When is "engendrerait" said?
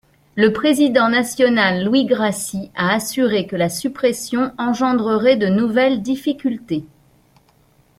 4.57-5.37